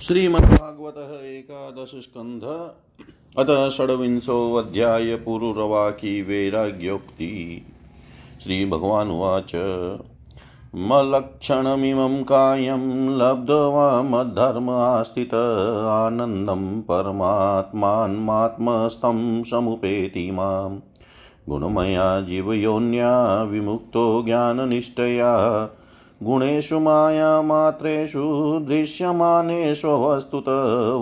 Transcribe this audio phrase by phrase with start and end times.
[0.00, 2.70] श्रीमद्भागवत एकादश स्कंध
[3.38, 7.62] अथ षड्विंशोऽध्याय पुरुरवा की वैराग्योक्ति।
[8.42, 9.52] श्रीभगवानुवाच।
[10.74, 15.30] मलक्षणमिमं कायं लब्ध्वा मद्धर्म आस्थित
[15.84, 20.80] आनन्दं परमात्मान्मात्मस्थं समुपेति माम्
[21.48, 25.66] गुणमया जीवयोन्या विमुक्तो ज्ञाननिष्ठया
[26.22, 30.44] गुणेषु मायामात्रेषु दृश्यमानेष्व वस्तुत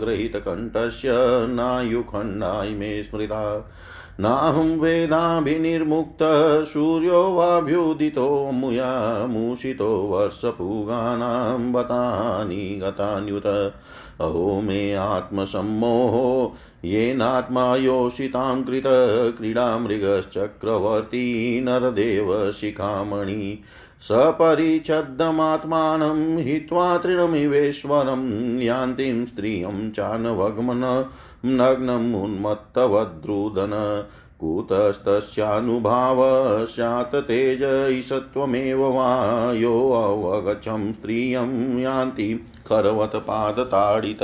[1.47, 3.71] नायुखण्डाय मे स्मृता।
[4.19, 13.73] नाहं वेदाभिनिर्मुक्तः सूर्यो वाभ्युदितो मुया मूषितो वर्षपूगानां बतानि गतान्युत।
[14.21, 16.53] अहो मे आत्मसम्मोहो
[16.85, 23.59] येनात्मा योषितां कृत क्रीडामृगश्चक्रवर्ती नरदेव शिखामणि।
[24.01, 31.09] सपरिच्छद्दमात्मानं हित्वा तृणमिवेश्वरं यान्तीं स्त्रियं चानवग्मन
[31.45, 34.03] नग्नम् उन्मत्तवद्रुदन।
[34.39, 36.17] कुतस्तस्यानुभाव
[36.65, 44.19] स्यात् तेज ईशत्वमेव वा योऽवगच्छं स्त्रियं यान्ति खरवत् पादताडित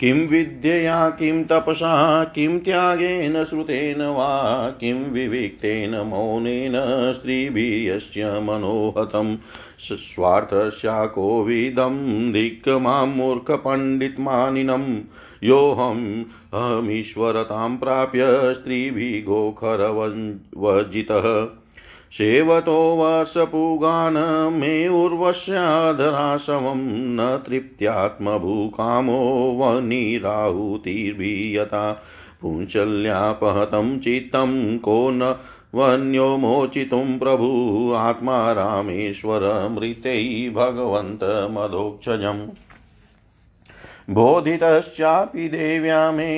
[0.00, 9.38] किं विद्यया, किं तपसा, किं त्यागेन श्रुतेन वा, किं विविक्तेन मौनेन स्त्रीभिर्यस्य मनोहतं
[9.78, 15.00] स्वार्थस्याकोविदं दिक् माँ मूर्खपण्डितमानिनं।
[15.44, 21.48] योऽहम् अहमीश्वरतां प्राप्य स्त्रीभिः गोखरवजितः
[22.12, 24.16] सेवतो वर्षपूगान्
[24.52, 26.80] मे उर्वश्याधराशवं
[27.16, 29.18] न तृप्त्यात्मभूकामो
[29.58, 30.22] वनिराहुतिर्भीयता
[32.42, 35.34] पुंशल्यापहतं चित्तं को न
[35.74, 37.48] वन्यो मोचितुं प्रभु
[37.96, 40.22] आत्मा रामेश्वरमृतै
[40.54, 42.40] भगवन्तमधोक्षजम्
[44.10, 46.30] बोधितश्चापि देव्या मे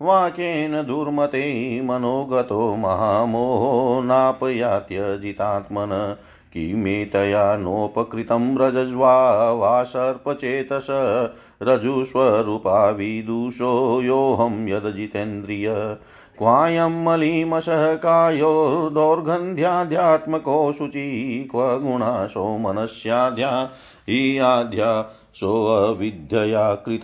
[0.00, 6.16] सुक्तवाक्येन दुर्मते मनोगतो महामोहो नापयात्यजितात्मन
[6.52, 10.86] किमेतया नोपकृतं रजज्वा वा सर्पचेतस
[11.62, 15.98] रजुस्वरूपा विदुषो योऽहं यदजितेन्द्रिय।
[16.38, 23.70] क्वायं मलीमशः कायो दौर्गन्ध्याध्यात्मको शुचि, क्व गुणाशो मनस्याध्या
[24.10, 27.02] ईयाध्या सोऽविद्यया कृत।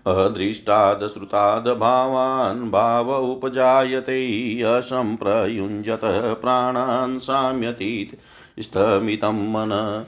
[0.08, 6.02] अदृष्टादश्रुतादभावान् भाव उपजायते असम्प्रयुञ्जत
[6.42, 8.16] प्राणान् साम्यतीत्
[8.62, 10.06] स्थमितं मन।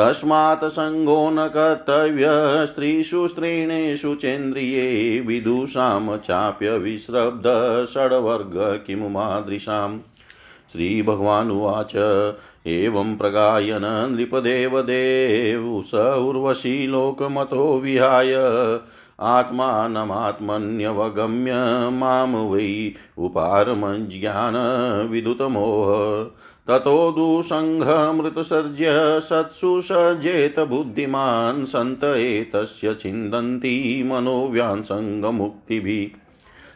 [0.00, 2.26] तस्मात् सङ्गो न कर्तव्य
[2.66, 9.98] स्त्रीषु स्त्रीणेषु चेन्द्रिये विदुषां चाप्यविश्रब्ध षड्वर्ग किमु मादृशाम्?
[10.72, 11.92] श्रीभगवानुवाच,
[12.66, 18.34] एवं प्रगायन नृपदेवदेव स उर्वशी लोकमतो विहाय।
[19.20, 21.50] आत्मानमात्मन्यवगम्य
[21.90, 25.86] माँ वै उपारमज्ञानविदुतमोह
[26.68, 36.20] ततो दुसङ्घमृतसर्ज्य सत्सु सज्जेत बुद्धिमान् सन्त एतस्य छिन्दन्ति मनोव्यासङ्गमुक्तिभिः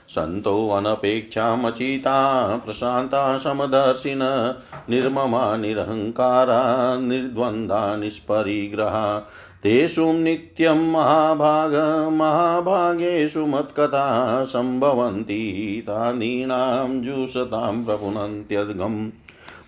[0.09, 4.55] सन्तोऽनपेक्षामचिता प्रशान्ता, समदर्शिन,
[4.91, 9.31] निर्ममा, निरहङ्कारा, निर्द्वन्द्वा, निष्परिग्रहा।
[9.63, 19.11] तेषु नित्यं महाभाग, महाभागेषु मत्कथा सम्भवन्ति, तादीनां जुषतां प्रपुनन्त्यद्गम्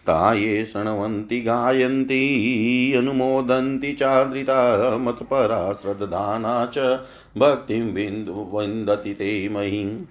[0.06, 7.04] ताये शृण्वन्ति गायन्ति अनुमोदन्ति चादृता मत्परा श्रद्धाना च
[7.38, 10.04] भक्तिं बिन्दु विन्दति ते महीम्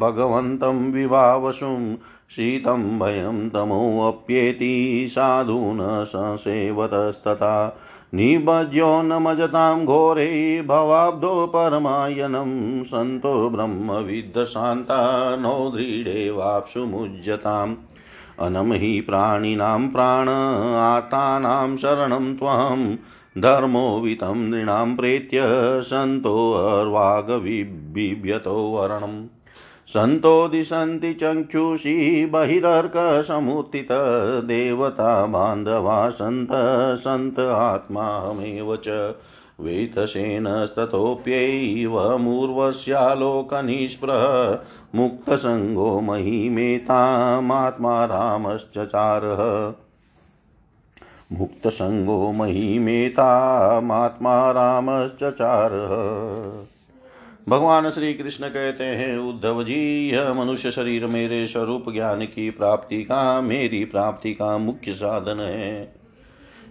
[0.00, 1.96] भगवन्तं विभावसुं
[2.30, 7.78] शीतं भयं तमोऽप्येति साधून संसेवतस्तथा।
[8.14, 17.74] निभज्यो न मजतां घोरे भवाब्धो परमायनं। सन्तो ब्रह्मविद्धशान्ता नो दृढेवाप्सु मुज्यताम्
[18.40, 20.28] अनं हि प्राणिनां प्राण,
[20.78, 22.96] आतानां शरणं त्वं
[23.38, 25.42] धर्मो वितं नृणां प्रेत्य
[25.82, 29.35] सन्तोर्वागविबिभ्यतो वर्णम्।
[29.88, 36.48] सन्तो दिशन्ति चक्षुषी बहिरर्कसमुत्थितदेवता बान्धवा सन्त
[36.98, 39.14] सन्त आत्माहमेव च।
[39.60, 44.58] वेतसेनस्ततोऽप्यैव मूर्वस्यालोकनिष्प्रः
[44.94, 49.74] मुक्तसङ्गो महिमेतामात्मा रामश्चचारः
[51.38, 55.96] मुक्तसङ्गो महिमेतामात्मा रामश्चचारः
[57.48, 63.02] भगवान श्री कृष्ण कहते हैं, उद्धव जी, यह मनुष्य शरीर मेरे स्वरूप ज्ञान की प्राप्ति
[63.04, 65.94] का, मेरी प्राप्ति का मुख्य साधन है।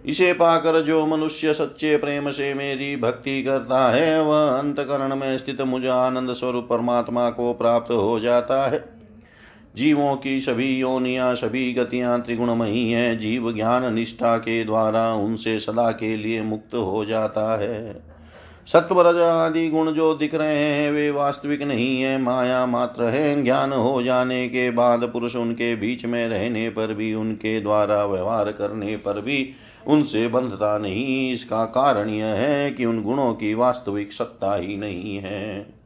[0.06, 5.60] इसे पाकर जो मनुष्य सच्चे प्रेम से मेरी भक्ति करता है, वह अंतकरण में स्थित
[5.60, 8.84] मुझ आनंद स्वरूप परमात्मा को प्राप्त हो जाता है।
[9.76, 15.90] जीवों की सभी योनिया, सभी गतियाँ त्रिगुणमयी हैं, जीव ज्ञान निष्ठा के द्वारा उनसे सदा
[15.90, 18.15] के लिए मुक्त हो जाता है।
[18.66, 23.72] सत्वरज आदि गुण जो दिख रहे हैं, वे वास्तविक नहीं है। माया मात्र है। ज्ञान
[23.72, 28.96] हो जाने के बाद पुरुष उनके बीच में रहने पर भी, उनके द्वारा व्यवहार करने
[28.96, 29.50] पर भी
[29.86, 35.16] उनसे बंधता नहीं। इसका कारण यह है कि उन गुणों की वास्तविक सत्ता ही नहीं
[35.18, 35.76] है।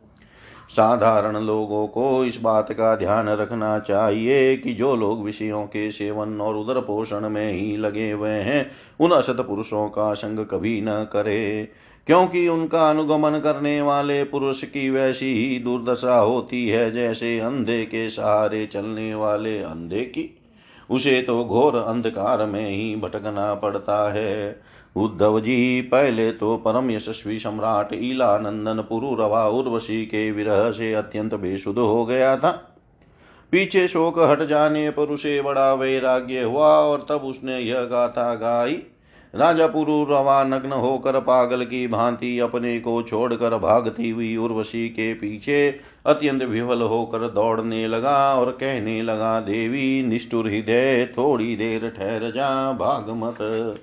[0.70, 6.40] साधारण लोगों को इस बात का ध्यान रखना चाहिए कि जो लोग विषयों के सेवन
[6.40, 11.06] और उदर पोषण में ही लगे हुए हैं, उन असत पुरुषों का संग कभी न
[11.12, 11.68] करे।
[12.10, 18.08] क्योंकि उनका अनुगमन करने वाले पुरुष की वैसी ही दुर्दशा होती है, जैसे अंधे के
[18.08, 20.38] सहारे चलने वाले अंधे की।
[20.90, 24.60] उसे तो घोर अंधकार में ही भटकना पड़ता है।
[24.96, 31.34] उद्धव जी, पहले तो परम यशस्वी सम्राट ईला नंदन पुरुरवा उर्वशी के विरह से अत्यंत
[31.34, 32.50] बेसुध हो गया था।
[33.52, 38.82] पीछे शोक हट जाने पर उसे बड़ा वैराग्य हुआ और तब उसने यह गाथा गाई।
[39.34, 45.76] राजा पुरुरवा नग्न होकर पागल की भांति अपने को छोड़कर भागती हुई उर्वशी के पीछे
[46.06, 52.72] अत्यंत विफल होकर दौड़ने लगा और कहने लगा, देवी, निष्ठुर हृदय, थोड़ी देर ठहर जा,
[52.72, 53.74] भाग मत।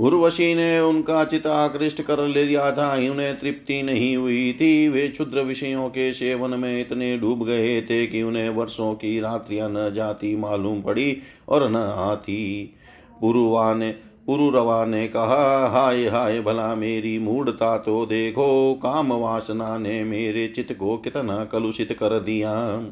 [0.00, 5.08] उर्वशी ने उनका चित आकृष्ट कर ले लिया था। उन्हें तृप्ति नहीं हुई थी। वे
[5.08, 9.94] क्षुद्र विषयों के सेवन में इतने डूब गए थे कि उन्हें वर्षों की रात्रियाँ न
[9.94, 12.75] जाती मालूम पड़ी और न आती।
[13.20, 13.90] पुरुवा ने
[14.26, 20.72] पुरुरवा ने कहा, हाय हाय, भला मेरी मूढ़ता तो देखो, काम वासना ने मेरे चित्त
[20.72, 22.82] को कितना कलुषित कर दिया।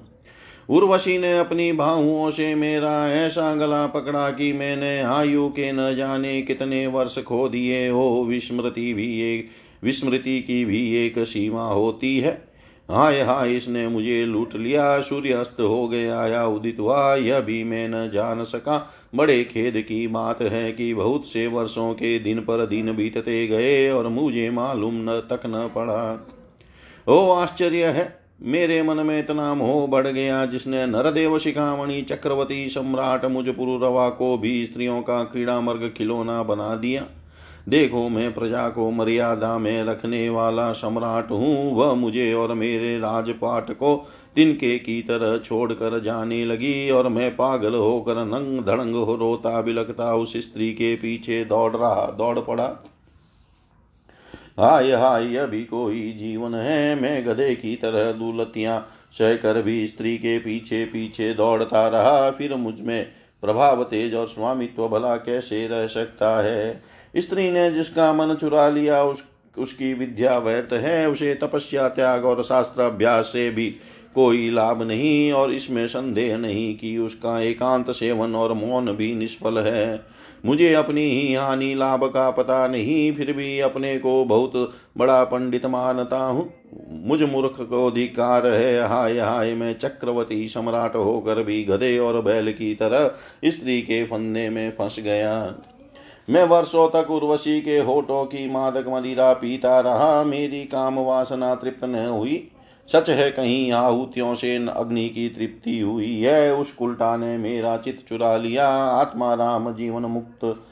[0.71, 6.43] उर्वशी ने अपनी बाहुओं से मेरा ऐसा गला पकड़ा कि मैंने आयु के न जाने
[6.43, 9.49] कितने वर्ष खो दिए। हो विस्मृति भी एक,
[9.83, 12.54] विस्मृति की भी एक सीमा होती है।
[12.91, 17.65] हाय हाय, इसने मुझे लूट लिया सूर्य अस्त हो गया, या उदित हुआ, यह भी
[17.65, 22.41] मैं न जान सका। बड़े खेद की बात है कि बहुत से वर्षों के दिन
[22.41, 26.27] पर दिन बीतते गए और मुझे मालूम न तक न पड़ा।
[27.09, 33.25] ओ, आश्चर्य है, मेरे मन में इतना मोह बढ़ गया जिसने नरदेव शिखामणि चक्रवर्ती सम्राट
[33.25, 37.07] मुझ पुरुरवा को भी स्त्रियों का क्रीड़ा मर्ग खिलौना बना दिया।
[37.69, 43.71] देखो मैं प्रजा को मर्यादा में रखने वाला सम्राट हूँ। वह मुझे और मेरे राजपाट
[43.71, 43.95] को
[44.37, 50.15] तिनके की तरह छोड़कर जाने लगी और मैं पागल होकर नंग धड़ंग हो रोता बिलकता
[50.15, 52.71] उस स्त्री के पीछे दौड़ रहा, दौड़ पड़ा।
[54.59, 57.01] हाय हाय, अभी कोई जीवन है?
[57.01, 63.05] मैं गधे की तरह दुलतियाँ सहकर भी स्त्री के पीछे पीछे दौड़ता रहा। फिर मुझमें
[63.43, 66.94] प्रभाव तेज और स्वामित्व भला कैसे रह सकता है?
[67.17, 69.25] स्त्री ने जिसका मन चुरा लिया, उस,
[69.59, 73.75] उसकी विद्या व्यर्थ है, उसे तपस्या, त्याग और शास्त्र अभ्यास से भी
[74.15, 79.59] कोई लाभ नहीं और इसमें संदेह नहीं कि उसका एकांत सेवन और मौन भी निष्फल
[79.59, 80.05] है।
[80.47, 85.67] मुझे अपनी ही हानि लाभ का पता नहीं, फिर भी अपने को बहुत बड़ा पंडित
[85.67, 86.53] मानता हूँ।
[86.91, 92.53] मुझ मूर्ख को अधिकार है, हाय हाय, मैं चक्रवर्ती सम्राट होकर भी गधे और बैल
[92.53, 93.11] की तरह
[93.45, 95.55] स्त्री के फंदे में फंस गया।
[96.31, 101.85] मैं वर्षों तक उर्वशी के होठों की मादक मदिरा पीता रहा, मेरी काम वासना तृप्त
[101.85, 102.51] न हुई।
[102.93, 108.05] सच है, कहीं आहुतियों से अग्नि की तृप्ति हुई। है, उस कुलटा ने मेरा चित
[108.09, 110.63] चुरा लिया। आत्मा राम जीवन मुक्त,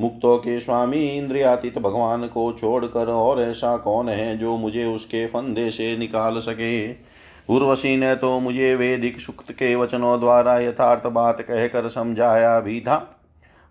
[0.00, 5.70] मुक्तों के स्वामी, इंद्रियातीत भगवान को छोड़कर और ऐसा कौन है जो मुझे उसके फंदे
[5.70, 6.92] से निकाल सके?
[7.54, 13.19] उर्वशी ने तो मुझे वेदिक सुक्त के वचनों द्वारा यथार्थ बात कहकर समझाया भी था।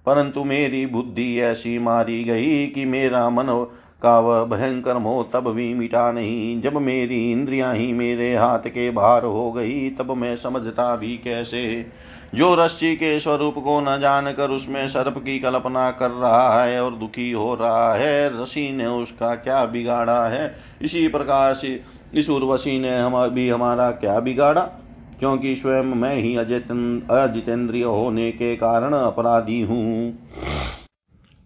[0.09, 3.67] परंतु मेरी बुद्धि ऐसी मारी गई कि मेरा मन
[4.03, 8.91] का वह भयंकर मोह तब भी मिटा नहीं। जब मेरी इंद्रियाँ ही मेरे हाथ के
[8.91, 11.85] बाहर हो गई, तब मैं समझता भी कैसे?
[12.35, 16.91] जो रस्सी के स्वरूप को न जानकर उसमें सर्प की कल्पना कर रहा है और
[16.91, 20.55] दुखी हो रहा है ऋषि ने उसका क्या बिगाड़ा है?
[20.81, 21.81] इसी प्रकार से
[22.13, 24.69] इस उर्वशी ने हम भी हमारा क्या बिगाड़ा?
[25.19, 30.29] क्योंकि स्वयं मैं ही अजितेंद्रिय होने के कारण अपराधी हूँ।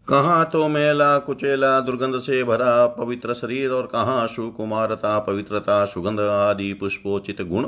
[0.07, 6.73] कहाँ तो मेला कुचेला दुर्गंध से भरा पवित्र शरीर और कहाँ सुकुमारता, पवित्रता, सुगंध आदि
[6.73, 7.63] पुष्पोचित गुण।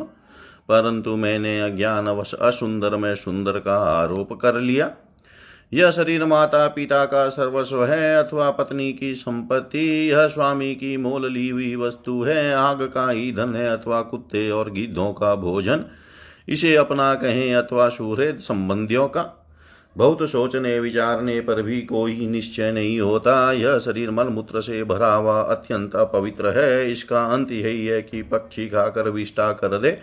[0.69, 4.91] परंतु मैंने अज्ञानवश असुंदर में सुंदर का आरोप कर लिया।
[5.75, 11.31] यह शरीर माता पिता का सर्वस्व है अथवा पत्नी की संपत्ति, यह स्वामी की मोल
[11.33, 15.85] ली हुई वस्तु है, आग का ईंधन है अथवा कुत्ते और गिद्धों का भोजन।
[16.49, 19.44] इसे अपना कहें अथवा सुहृद संबंधियों का।
[19.97, 25.13] बहुत सोचने विचारने पर भी कोई निश्चय नहीं होता। यह शरीर मल मूत्र से भरा
[25.13, 29.99] हुआ अत्यंत पवित्र है। इसका अंत यही है कि पक्षी खाकर विष्टा कर दे।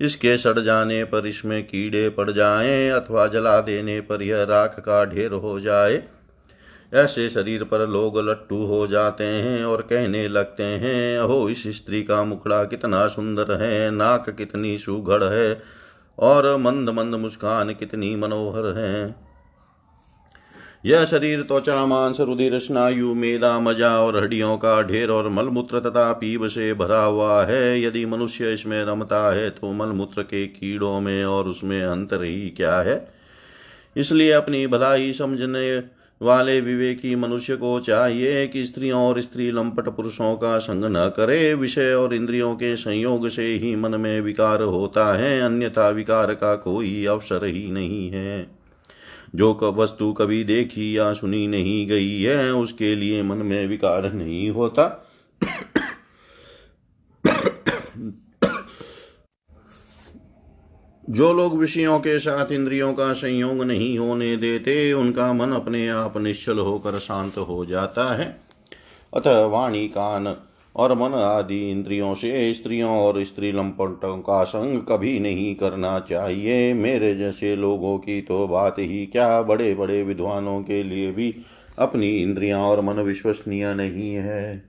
[0.00, 5.04] इसके सड़ जाने पर इसमें कीड़े पड़ जाएँ अथवा जला देने पर यह राख का
[5.04, 6.02] ढेर हो जाए।
[6.94, 12.02] ऐसे शरीर पर लोग लट्टू हो जाते हैं और कहने लगते हैं, अहो, इस स्त्री
[12.02, 15.62] का मुखड़ा कितना सुंदर है, नाक कितनी सुघड़ है
[16.18, 19.27] और मंद मंद मुस्कान कितनी मनोहर है।
[20.84, 26.12] यह शरीर त्वचा, मांस रुधिर स्नायु मेदा, मज़ा और हड्डियों का ढेर और मलमूत्र तथा
[26.12, 31.24] पीब से भरा हुआ है। यदि मनुष्य इसमें रमता है तो मलमूत्र के कीड़ों में
[31.24, 33.08] और उसमें अंतर ही क्या है?
[33.96, 35.78] इसलिए अपनी भलाई समझने
[36.22, 41.54] वाले विवेकी मनुष्य को चाहिए कि स्त्रियों और स्त्री लंपट पुरुषों का संग न करे।
[41.54, 46.54] विषय और इंद्रियों के संयोग से ही मन में विकार होता है, अन्यथा विकार का
[46.56, 48.57] कोई अवसर ही नहीं है।
[49.34, 54.50] जो वस्तु कभी देखी या सुनी नहीं गई है, उसके लिए मन में विकार नहीं
[54.50, 55.04] होता।
[61.10, 66.16] जो लोग विषयों के साथ इंद्रियों का संयोग नहीं होने देते, उनका मन अपने आप
[66.16, 68.40] निश्चल होकर शांत हो जाता है।
[69.14, 70.36] अतः वाणी कान
[70.78, 76.74] और मन आदि इंद्रियों से स्त्रियों और स्त्री लंपटों का संग कभी नहीं करना चाहिए।
[76.74, 79.42] मेरे जैसे लोगों की तो बात ही क्या?
[79.42, 81.34] बड़े बड़े विद्वानों के लिए भी
[81.78, 84.68] अपनी इंद्रियाँ और मन विश्वसनीय नहीं है।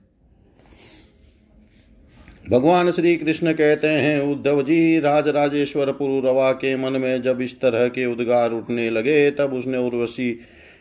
[2.50, 7.60] भगवान श्री कृष्ण कहते हैं, उद्धव जी राज राजेश्वर पुरुरवा के मन में जब इस
[7.60, 10.40] तरह के उद्गार उठने लगे, तब उसने उर्वशी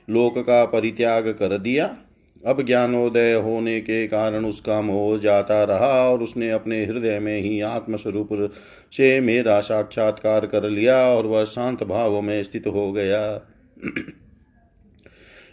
[0.10, 1.98] लोक का परित्याग कर दिया।
[2.46, 7.62] अब ज्ञानोदय होने के कारण उसका मोह जाता रहा और उसने अपने हृदय में ही
[7.62, 8.30] आत्मस्वरूप
[8.92, 13.42] से मेरा साक्षात्कार कर लिया और वह शांत भाव में स्थित हो गया।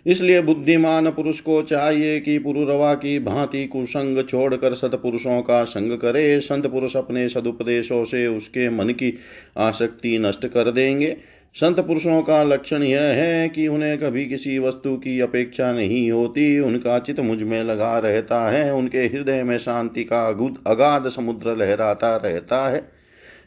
[0.06, 6.40] इसलिए बुद्धिमान पुरुष को चाहिए कि पुरुरवा की भांति कुसंग छोड़कर सतपुरुषों का संग करे।
[6.40, 9.18] संत पुरुष अपने सदुपदेशों से उसके मन की
[9.56, 11.16] आसक्ति नष्ट कर देंगे।
[11.54, 16.60] संत पुरुषों का लक्षण यह है कि उन्हें कभी किसी वस्तु की अपेक्षा नहीं होती।
[16.60, 20.28] उनका चित मुझमें लगा रहता है। उनके हृदय में शांति का
[20.66, 22.88] अगाध समुद्र लहराता रहता है।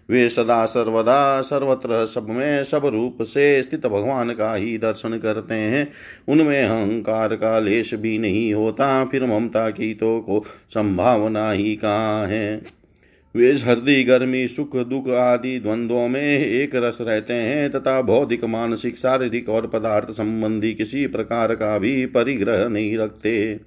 [0.09, 5.53] वे सदा सर्वदा, सर्वत्र सब में, सब रूप से स्थित भगवान का ही दर्शन करते
[5.53, 5.91] हैं।
[6.27, 12.27] उनमें अहंकार का लेश भी नहीं होता। फिर ममता की तो को संभावना ही कहाँ
[12.27, 12.78] है?
[13.35, 18.97] वे सर्दी गर्मी, सुख, दुख आदि द्वंद्वों में एक रस रहते हैं तथा भौतिक मानसिक,
[18.97, 23.59] शारीरिक और पदार्थ संबंधी किसी प्रकार का भी परिग्रह नहीं रखते।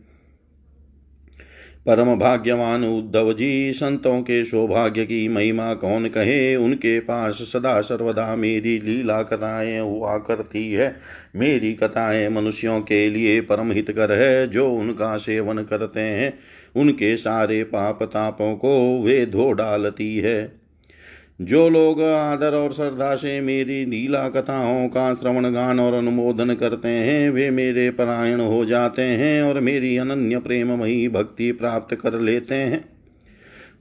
[1.87, 6.57] परम भाग्यवान उद्धव जी, संतों के सौभाग्य की महिमा कौन कहे?
[6.57, 10.97] उनके पास सदा सर्वदा मेरी लीला कथाएँ हुआ करती है।
[11.37, 16.39] मेरी कथाएँ मनुष्यों के लिए परम हितकर है, जो उनका सेवन करते हैं।
[16.77, 20.62] उनके सारे पाप तापों को वे धो डालती है।
[21.41, 26.89] जो लोग आदर और श्रद्धा से मेरी लीला कथाओं का श्रवण, गान और अनुमोदन करते
[26.89, 32.55] हैं, वे मेरे परायण हो जाते हैं और मेरी अनन्य प्रेममयी भक्ति प्राप्त कर लेते
[32.55, 32.85] हैं।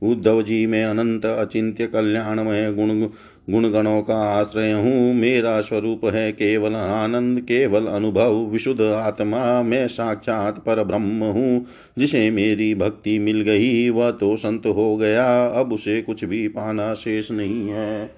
[0.01, 3.07] उद्धव जी में अनंत अचिंत्य कल्याणमय गुण
[3.49, 10.59] गुणगणों का आश्रय हूँ। मेरा स्वरूप है केवल आनंद, केवल अनुभव। विशुद्ध आत्मा, मैं साक्षात
[10.59, 11.65] पर ब्रह्म हूँ।
[11.97, 16.93] जिसे मेरी भक्ति मिल गई, वह तो संत हो गया। अब उसे कुछ भी पाना
[16.93, 18.11] शेष नहीं है।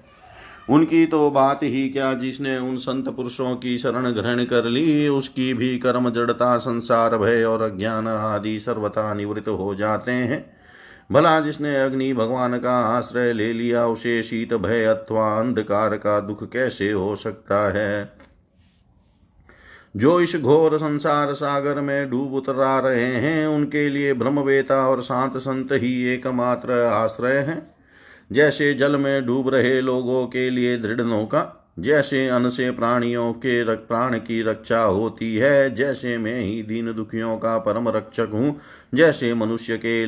[0.70, 5.54] उनकी तो बात ही क्या, जिसने उन संत पुरुषों की शरण ग्रहण कर ली। उसकी
[5.54, 10.63] भी कर्म, जड़ता, संसार, भय और अज्ञान आदि सर्वथा निवृत्त हो जाते हैं।
[11.12, 16.52] भला जिसने अग्नि भगवान का आश्रय ले लिया, उसे शीत भय अथवा अंधकार का दुख
[16.52, 18.12] कैसे हो सकता है?
[19.96, 25.36] जो इस घोर संसार सागर में डूब उतरा रहे हैं, उनके लिए ब्रह्मवेता और शांत
[25.36, 27.74] संत ही एकमात्र आश्रय है।
[28.32, 33.76] जैसे जल में डूब रहे लोगों के लिए दृढ़ नौका जैसे अन्न से प्राणियों के
[33.76, 38.60] प्राण की रक्षा होती है, जैसे मैं ही दीन दुखियों का परम रक्षक हूँ,
[38.94, 40.06] जैसे मनुष्य के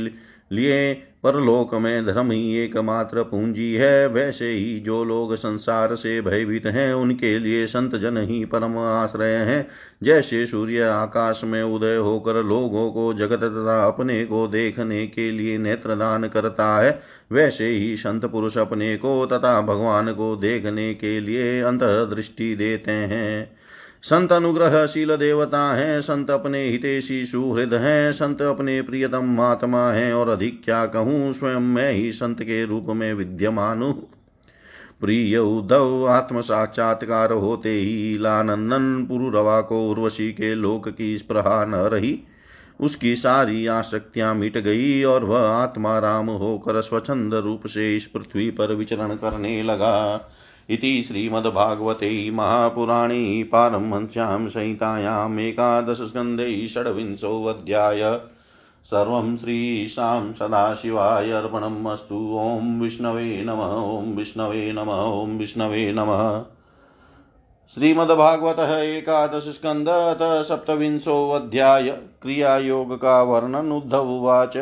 [0.52, 6.66] लिए, परलोक में धर्म ही एकमात्र पूंजी है। वैसे ही जो लोग संसार से भयभीत
[6.66, 9.66] हैं, उनके लिए संत जन ही परम आश्रय हैं।
[10.02, 15.58] जैसे सूर्य आकाश में उदय होकर लोगों को जगत तथा अपने को देखने के लिए
[15.58, 17.00] नेत्रदान करता है,
[17.32, 23.56] वैसे ही संत पुरुष अपने को तथा भगवान को देखने के लिए अंतर्दृष्टि देते हैं।
[24.06, 30.28] संत अनुग्रहशील देवता है, संत अपने हितेशी सुहृद है, संत अपने प्रियतम महात्मा है, और
[30.28, 33.92] अधिक क्या कहूँ, स्वयं मैं ही संत के रूप में विद्यमान
[35.00, 41.74] प्रिय उद्धव, आत्म साक्षात्कार होते ही लानंदन पुरुरवा को उर्वशी के लोक की स्प्रहा न
[41.74, 42.18] रही।
[42.80, 48.50] उसकी सारी आसक्तियाँ मिट गई और वह आत्मा राम होकर स्वच्छंद रूप से इस पृथ्वी
[48.50, 50.16] पर विचरण करने लगा।
[50.70, 58.20] इति श्रीमद्भागवते महापुराणे पारमहंस्यां संहितायाम् एकादशस्कन्धे षड्विंशोऽध्याय.
[58.84, 66.44] सर्वं श्रीशां सदाशिवाय अर्पणम् अस्तु। ॐ विष्णवे नमः, ॐ विष्णवे नमः, ॐ विष्णवे नमः।
[67.74, 71.88] श्रीमद्भागवत एकादश स्कंद अतः सप्तविंशोऽध्याय.
[72.22, 74.56] क्रियायोग का वर्णन उद्धव उवाच।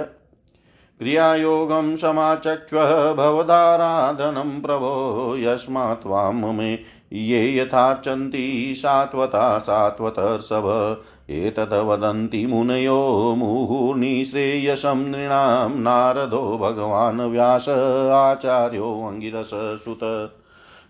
[0.99, 6.75] क्रियायोगं समाचक्ष्वः भवदाराधनं प्रभो यस्मात् त्वां मे।
[7.13, 10.97] ये यथार्चन्ति सात्वता सात्वतर्षभ।
[11.31, 17.69] एतद् वदन्ति मुनयो मुहुर्निःश्रेयसं नृणां नारदो भगवान् व्यास
[18.13, 20.01] आचार्योऽङ्गिरस सुत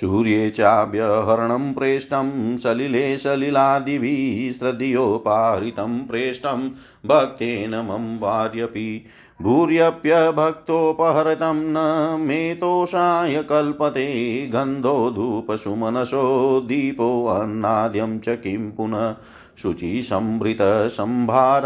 [0.00, 6.70] सूर्ये चाभ्यहरणं प्रेष्टं सलिले सलिलादिभिः श्रद्धयोपाहृतं प्रेष्टं
[7.06, 9.04] भक्तेन मम वार्यपि
[9.42, 11.78] भूर्यप्यभक्तोपहृतं न
[12.20, 19.14] मेतोषाय कल्पते गन्धो धूपसुमनसो दीपोऽन्नाद्यं च किं पुनः
[19.62, 21.62] शुचिसंभृतसंभार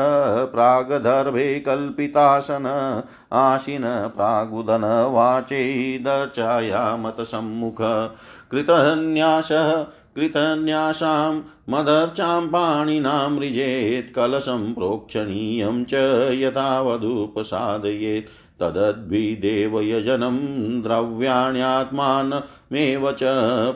[0.54, 3.02] प्रागदर्भे कल्पितासन
[3.32, 8.10] आशिन प्रागुदनवाचे दर्चायामतसम्मुख
[8.50, 15.94] कृतन्यासः, कृतन्यासां मदर्चां पाणिनां मृजेत् कलशं प्रोक्षणीयं च
[16.32, 18.28] यथावदुपसादयेत्।
[18.60, 20.36] तदद्भिदेवयजनं
[20.82, 23.20] द्रव्याण्यात्मानमेव च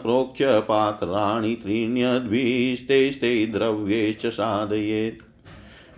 [0.03, 5.28] प्रोक्ष्य पात्राणि त्रीण्यद्भिस्तेस्ते द्रव्यैश्च साधयेत्।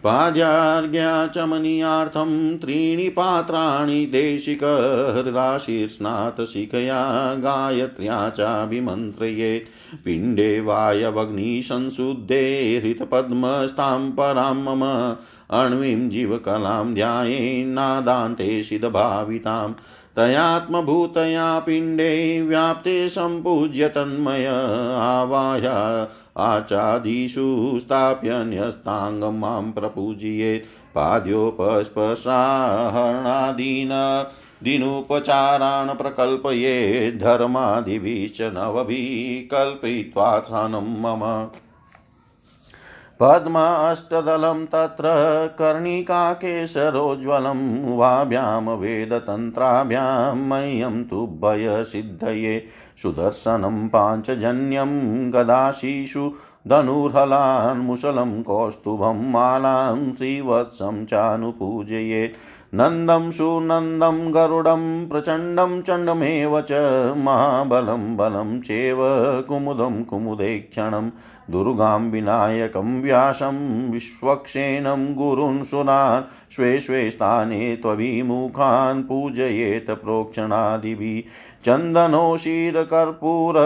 [0.05, 15.15] पाद्यार्घ्याचमनीयार्थं त्रीणि पात्राणि देशिकहृदाशीर्ष्णात् शिखया गायत्र्या चाभिमन्त्रयेत् पिण्डे वायवग्निसंशुद्धे हृतपद्मस्तां परां मम
[15.51, 19.73] अण्वीं जीवकलां ध्यायेन्नादान्ते सिद्धभाविताम्।
[20.17, 24.47] तयात्मभूतया पिण्डे व्याप्ते सम्पूज्य तन्मय
[25.01, 25.61] आवाय
[26.38, 28.45] आचादिषु स्थाप्य
[29.31, 33.90] माँ प्रपूजयेत् पाद्योपस्पशाहरणादीन
[34.64, 40.38] दिनुपचारान् प्रकल्पये धर्मादिभिश्च नवभिः कल्पयित्वा
[40.75, 41.51] मम
[43.20, 45.02] पद्माष्टदलं तत्र
[45.59, 52.66] कर्णिकाकेशरोज्ज्वलं वाभ्यां वेदतन्त्राभ्यां मह्यं तुभयसिद्धये
[53.02, 56.33] सुदर्शनं पाञ्चजन्यं गदाशिषु
[56.68, 62.35] धनुर्हलान्मुशलं कौस्तुभं मालां श्रीवत्सं चानुपूजयेत्।
[62.74, 66.72] नन्दं सुनन्दं गरुडं प्रचण्डं चण्डमेव च
[67.16, 68.98] महाबलं बलं चेव
[69.48, 71.09] कुमुदं कुमुदेक्षणं
[71.50, 73.59] दुर्गां विनायकं व्यासं
[73.90, 81.30] विश्वक्षेणं गुरून् सुरान् स्वे स्वे स्थाने त्वभिमुखान् पूजयेत प्रोक्षणादिभिः
[81.66, 83.56] चन्दनो क्षीरकर्पूर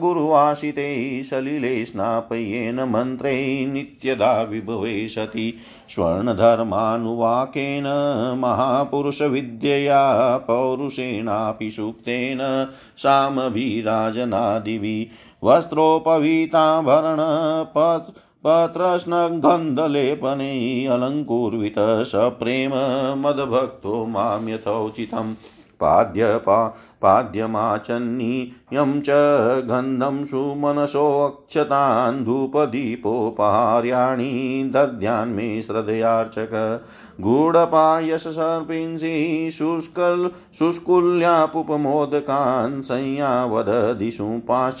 [0.00, 0.88] गुरुवासिते
[1.22, 3.34] सलिले स्नापयेन मन्त्रे
[3.66, 5.52] नित्यदा विभवे सति
[5.90, 7.84] स्वर्णधर्मानुवाकेन
[8.38, 12.68] महापुरुषविद्यया पौरुषेणापि सूक्तेन
[12.98, 15.10] सामभिराजनादिवि
[15.44, 17.16] वस्त्रोपवीताभरण
[18.46, 22.72] पत्रस्नगन्धलेपने अलङ्कुर्वितः सप्रेम
[23.22, 25.34] मद्भक्तो माँ यथोचितम्
[25.80, 29.06] पाद्यपा पाद्यमाचन्नीयं च
[29.68, 36.84] गन्धं सुमनसोऽक्षतान् धूपदीपोपहार्याणि दद्यान्मे श्रद्धयार्चक।
[37.20, 39.14] गूढपायसर्पिंसि
[39.58, 44.80] शुष्कल् शुष्कुल्यापुपमोदकान् संयावदधिषु पाश्च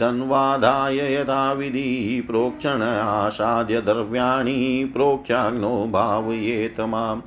[0.00, 7.22] धन्वादाय यथाविधि प्रोक्षण आसाद्य द्रव्याणि प्रोक्षाग्नो भावयेत माम्।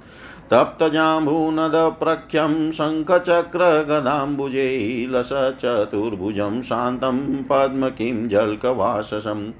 [0.51, 4.67] तप्तजाम्बूनदप्रख्यं शङ्खचक्रगदाम्बुजे
[5.09, 9.51] लसचतुर्भुजं शान्तं पद्म किं जल्कवाससं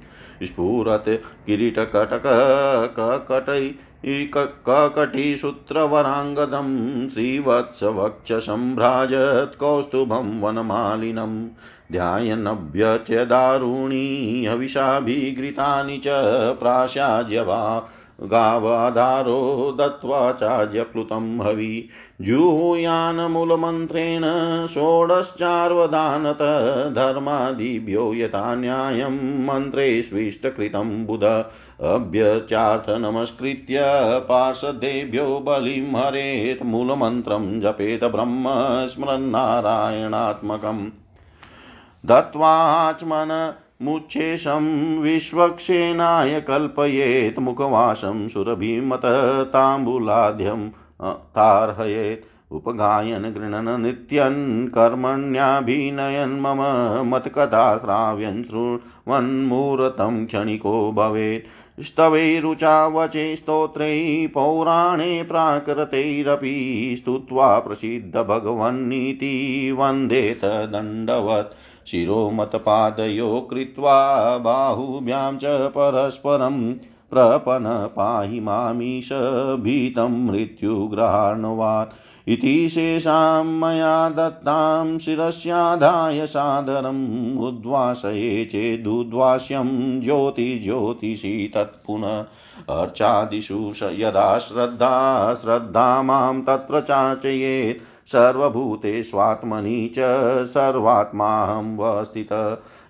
[0.44, 1.10] स्फुरत्
[1.46, 3.62] किरीटकटककटै
[4.06, 6.70] ककटिसूत्रवराङ्गदं
[7.10, 11.34] श्रीवत्सवक्षसम्भ्राजत् कौस्तुभं वनमालिनं
[11.92, 16.08] ध्यायन्नभ्यच्य दारुणी हविषाभिघृतानि च
[16.60, 17.62] प्राशाज्यवा
[18.22, 21.90] गावाधारो दत्त्वा चाज्यप्लुतं हवि।
[22.22, 24.22] जूयानमूलमन्त्रेण
[24.66, 26.38] षोडश्चार्वदानत
[26.96, 31.46] धर्मादिभ्यो यथा न्यायं मन्त्रे स्विष्टकृतं बुध।
[31.84, 33.80] अभ्यचार्थनमस्कृत्य
[34.20, 38.46] पार्षदेभ्यो बलिं हरेत् मूलमन्त्रं जपेत ब्रह्म
[38.88, 40.90] स्मरन्नारायणात्मकम्।
[42.06, 49.02] दत्त्वाच्मन मुच्छेषं विश्वक्षेनाय कल्पयेत् मुखवासं सुरभिमत
[49.54, 50.70] ताम्बूलाद्यं
[51.12, 56.62] तार्हयेत्। उपगायन गृणन नित्यन् कर्मण्याभिनयन् मम
[57.10, 69.36] मत्कथा श्राव्यन् शृण्वन्मूर्तं क्षणिको भवेत्। स्तवैरुचावचे स्तोत्रै पौराणे प्राकृतैरपि स्तुत्वा प्रसिद्धभगवन्नीति
[69.80, 71.56] वन्देत दण्डवत्।
[71.92, 76.74] शिरोमतपादयो कृत्वा बाहुभ्यां च परस्परं
[77.12, 79.10] प्रपन पाहि मामीश
[79.64, 81.94] भीतं मृत्युग्रहाणवात्।
[82.30, 92.26] इति शेषां मया दत्तां शिरस्याधाय सादरम् उद्वासये चेदुद्वास्यं ज्योतिज्योतिषि तत्पुनः।
[92.80, 100.00] अर्चादिषु यदा श्रद्धा श्रद्धा माँ तत्प्रचाचयेत् सर्वभूतेष्वात्मनि च
[100.48, 102.32] सर्वात्माहं वस्थित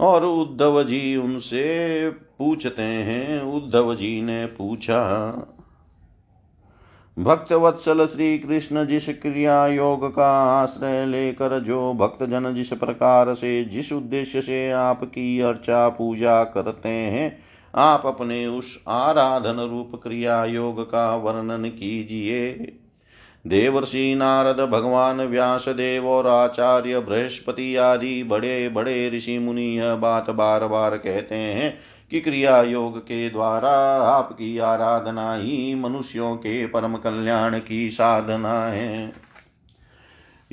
[0.00, 5.30] और उद्धव जी उनसे पूछते हैं, उद्धव जी ने पूछा
[7.18, 10.30] भक्त वत्सल श्री कृष्ण जिस क्रिया योग का
[10.62, 16.88] आश्रय लेकर जो भक्त जन जिस प्रकार से जिस उद्देश्य से आपकी अर्चा पूजा करते
[16.88, 17.38] हैं,
[17.74, 22.52] आप अपने उस आराधन रूप क्रिया योग का वर्णन कीजिए।
[23.46, 30.30] देवर्षि नारद, भगवान व्यास देव और आचार्य बृहस्पति आदि बड़े बड़े ऋषि मुनि यह बात
[30.30, 31.78] बार बार कहते हैं।
[32.12, 33.70] कि क्रिया योग के द्वारा
[34.02, 39.12] आपकी आराधना ही मनुष्यों के परम कल्याण की साधना है।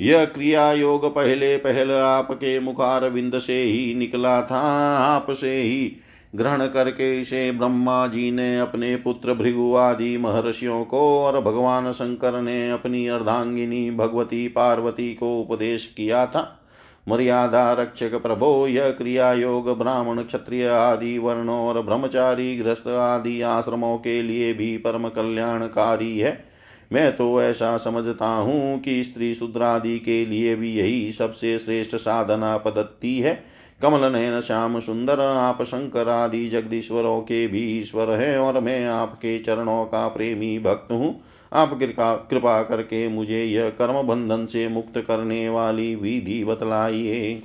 [0.00, 4.60] यह क्रिया योग पहले पहले आपके मुखार विंद से ही निकला था।
[4.98, 5.96] आपसे ही
[6.34, 12.42] ग्रहण करके इसे ब्रह्मा जी ने अपने पुत्र भृगु आदि महर्षियों को और भगवान शंकर
[12.42, 16.56] ने अपनी अर्धांगिनी भगवती पार्वती को उपदेश किया था।
[17.06, 23.96] मर्यादा रक्षक प्रभो यह क्रिया योग ब्राह्मण क्षत्रिय आदि वर्णों और ब्रह्मचारी ग्रस्त आदि आश्रमों
[23.98, 26.32] के लिए भी परम कल्याणकारी है।
[26.92, 32.56] मैं तो ऐसा समझता हूँ कि स्त्री शूद्रादि के लिए भी यही सबसे श्रेष्ठ साधना
[32.56, 33.34] पद्धति है।
[33.80, 39.38] कमल नयन श्याम सुंदर, आप शंकर आदि जगदीश्वरों के भी ईश्वर हैं और मैं आपके
[39.38, 41.20] चरणों का प्रेमी भक्त हूँ।
[41.52, 47.42] आप कृपा कृपा करके मुझे यह कर्म बंधन से मुक्त करने वाली विधि बतलाइए।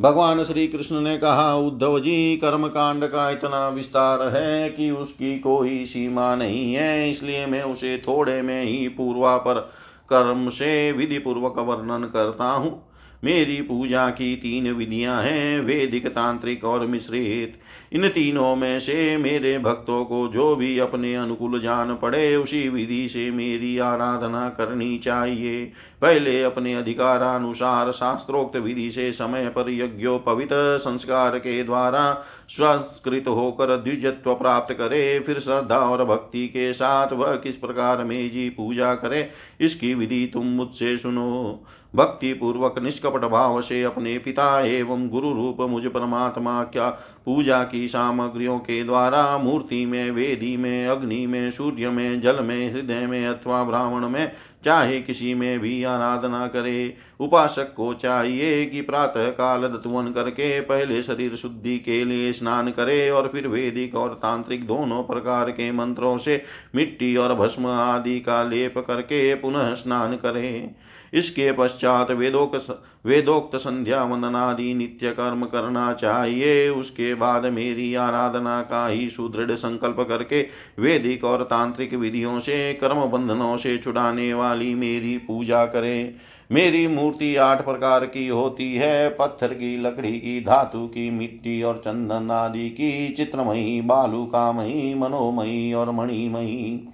[0.00, 5.38] भगवान श्री कृष्ण ने कहा, उद्धव जी कर्म कांड का इतना विस्तार है कि उसकी
[5.38, 9.60] कोई सीमा नहीं है, इसलिए मैं उसे थोड़े में ही पूर्वापर
[10.08, 12.82] कर्म से विधि पूर्वक वर्णन करता हूँ।
[13.24, 17.58] मेरी पूजा की तीन विधियाँ हैं, वैदिक, तांत्रिक और मिश्रित।
[17.92, 23.08] इन तीनों में से मेरे भक्तों को जो भी अपने अनुकूल जान पड़े उसी विधि
[23.08, 25.64] से मेरी आराधना करनी चाहिए।
[26.02, 34.34] पहले अपने अधिकारानुसार शास्त्रोक्त विधि से समय पर यज्ञोपवित संस्कार के द्वारा स्वस्कृत होकर द्विजत्व
[34.34, 39.28] प्राप्त करे, फिर श्रद्धा और भक्ति के साथ वह किस प्रकार मेरी पूजा करे,
[39.60, 45.60] इसकी विधि तुम मुझसे सुनो। भक्ति पूर्वक निष्कपट भाव से अपने पिता एवं गुरु रूप
[45.60, 46.88] मुझ परमात्मा क्या
[47.26, 52.72] पूजा की सामग्रियों के द्वारा मूर्ति में, वेदी में, अग्नि में, सूर्य में, जल में,
[52.72, 54.32] हृदय में अथवा ब्राह्मण में
[54.64, 61.02] चाहे किसी में भी आराधना करे। उपासक को चाहिए कि प्रातः काल दत्वन करके पहले
[61.02, 66.16] शरीर शुद्धि के लिए स्नान करे और फिर वेदिक और तांत्रिक दोनों प्रकार के मंत्रों
[66.18, 66.42] से
[66.74, 70.70] मिट्टी और भस्म आदि का लेप करके पुनः स्नान करे।
[71.14, 78.86] इसके पश्चात वेदोक्त वेदोक्त संध्या वंदनादि नित्य कर्म करना चाहिए। उसके बाद मेरी आराधना का
[78.88, 80.46] ही सुदृढ़ संकल्प करके
[80.78, 86.14] वेदिक और तांत्रिक विधियों से, कर्म बंधनों से छुड़ाने वाली मेरी पूजा करें।
[86.52, 91.76] मेरी मूर्ति आठ प्रकार की होती है। पत्थर की, लकड़ी की, धातु की, मिट्टी और
[91.76, 96.88] चंदन आदि की, चित्रमयी, बालुकामयी, मनोमयी और मणिमयी।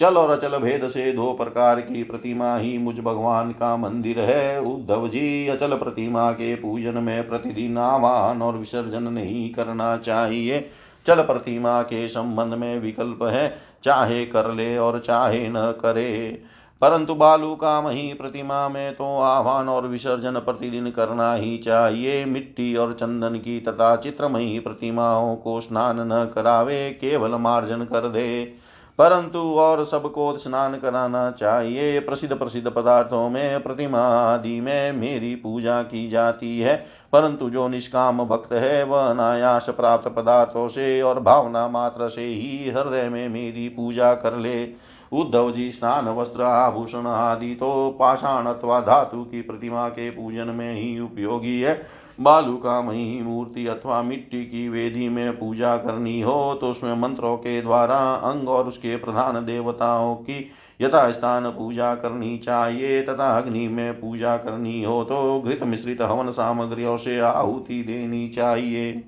[0.00, 4.60] चल और अचल भेद से दो प्रकार की प्रतिमा ही मुझ भगवान का मंदिर है।
[4.60, 10.68] उद्धव जी, अचल प्रतिमा के पूजन में प्रतिदिन आवाहन और विसर्जन नहीं करना चाहिए।
[11.06, 16.42] चल प्रतिमा के संबंध में विकल्प है, चाहे कर ले और चाहे न करे।
[16.80, 22.76] परंतु बालू का मही प्रतिमा में तो आह्वान और विसर्जन प्रतिदिन करना ही चाहिए। मिट्टी
[22.76, 28.54] और चंदन की तथा चित्रमयी प्रतिमाओं को स्नान न करावे, केवल मार्जन कर दे।
[28.98, 35.82] परंतु और सबको स्नान कराना चाहिए। प्रसिद्ध प्रसिद्ध पदार्थों में, प्रतिमा आदि में मेरी पूजा
[35.82, 41.68] की जाती है। परंतु जो निष्काम भक्त है, वह अनायास प्राप्त पदार्थों से और भावना
[41.68, 47.54] मात्र से ही हृदय में मेरी पूजा कर ले। उद्धव जी, स्नान, वस्त्र, आभूषण आदि
[47.54, 53.20] तो पाषाण अथवा धातु की प्रतिमा के पूजन में ही उपयोगी है। बालू का मही
[53.22, 58.48] मूर्ति अथवा मिट्टी की वेदी में पूजा करनी हो तो उसमें मंत्रों के द्वारा अंग
[58.48, 60.50] और उसके प्रधान देवताओं की
[60.80, 66.96] यथास्थान पूजा करनी चाहिए, तथा अग्नि में पूजा करनी हो तो घृत मिश्रित हवन सामग्रियों
[66.96, 69.02] से आहुति देनी चाहिए।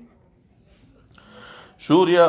[1.81, 2.27] सूर्य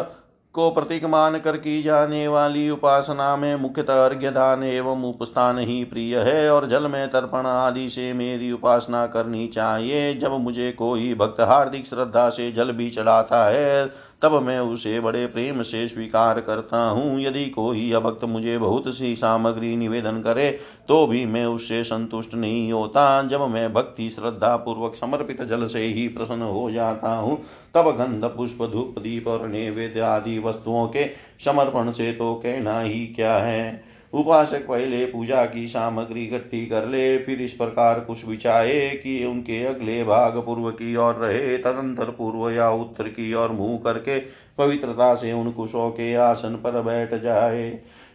[0.54, 5.84] को प्रतीक मान कर की जाने वाली उपासना में मुख्यतः अर्घ्य दान एवं उपस्थान ही
[5.84, 11.14] प्रिय है और जल में तर्पण आदि से मेरी उपासना करनी चाहिए। जब मुझे कोई
[11.14, 13.86] भक्त हार्दिक श्रद्धा से जल भी चढ़ाता है
[14.22, 19.14] तब मैं उसे बड़े प्रेम से स्वीकार करता हूँ। यदि कोई अभक्त मुझे बहुत सी
[19.16, 20.50] सामग्री निवेदन करे
[20.88, 25.84] तो भी मैं उससे संतुष्ट नहीं होता। जब मैं भक्ति श्रद्धा पूर्वक समर्पित जल से
[25.84, 27.36] ही प्रसन्न हो जाता हूँ,
[27.74, 31.06] तब गंध, पुष्प, धूप, दीप और नैवेद्य आदि वस्तुओं के
[31.44, 33.89] समर्पण से तो कहना ही क्या है?
[34.12, 39.64] उपासक पहले पूजा की सामग्री इकट्ठी कर ले, फिर इस प्रकार कुछ बिछाए कि उनके
[39.64, 44.18] अगले भाग पूर्व की ओर रहे, तदंतर पूर्व या उत्तर की ओर मुँह करके
[44.58, 47.70] पवित्रता से उन कुशों के आसन पर बैठ जाए।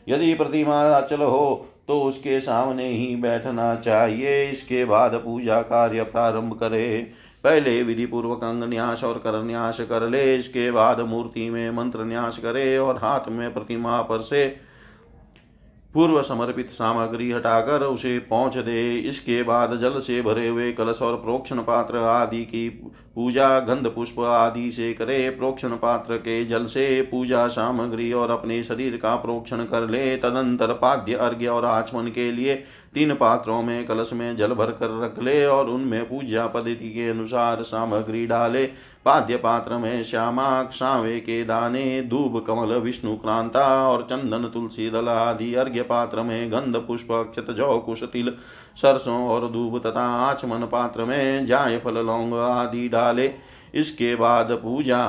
[0.08, 6.54] यदि प्रतिमा अचल हो तो उसके सामने ही बैठना चाहिए, इसके बाद पूजा कार्य प्रारंभ
[6.54, 7.00] करे।
[7.44, 12.06] पहले विधि पूर्वक अंग न्यास और कर न्यास कर ले, इसके बाद मूर्ति में मंत्र
[12.06, 14.46] न्यास करे और हाथ में प्रतिमा पर से
[15.96, 21.16] पूर्व समर्पित सामग्री हटाकर उसे पहुँच दे। इसके बाद जल से भरे हुए कलश और
[21.16, 22.70] प्रोक्षण पात्र आदि की
[23.16, 28.62] पूजा, गंध पुष्प आदि से करे। प्रोक्षण पात्र के जल से पूजा सामग्री और अपने
[28.64, 32.64] शरीर का प्रोक्षण कर ले। तदंतर पाद्य, अर्घ्य और आचमन के लिए
[32.96, 37.10] तीन पात्रों में कलश में जल भर कर रख ले और उनमें पूजा पद्धति के
[37.10, 38.66] अनुसार सामग्री डाले।
[39.06, 45.10] पाद्य पात्र में श्यामाक सावे के दाने, धूप, कमल, विष्णु, क्रांता और चंदन, तुलसी दल
[45.10, 48.34] आदि अर्घ्य पात्र में गंध, पुष्प, अक्षत, जौ, कुश, तिल,
[48.76, 53.32] सरसों और धूप तथा आचमन पात्र में जाय फल, लौंग आदि डाले।
[53.76, 55.08] इसके बाद पूजा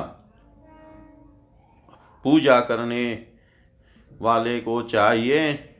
[2.24, 3.26] पूजा करने
[4.20, 5.72] वाले को चाहिए।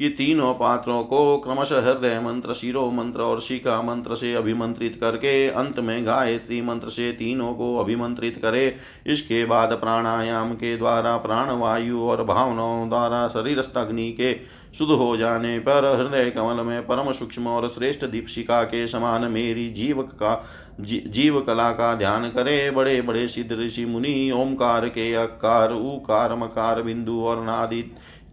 [0.00, 5.48] कि तीनों पात्रों को क्रमशः हृदय मंत्र शिरो मंत्र और शिका मंत्र से अभिमंत्रित करके
[5.48, 12.00] अंत में गायत्री मंत्र से तीनों को अभिमंत्रित करे। इसके बाद प्राणायाम के द्वारा प्राणवायु
[12.00, 17.46] और भावनाओं द्वारा शरीर अग्नि के शुद्ध हो जाने पर हृदय कमल में परम सूक्ष्म
[17.46, 20.46] और श्रेष्ठ दीपशिका के समान मेरी जीव का
[20.80, 26.34] जी, जीव कला का ध्यान करे। बड़े बड़े सिद्ध ऋषि मुनि ओमकार के अकार उकार
[26.34, 27.82] मकार बिंदु और नादि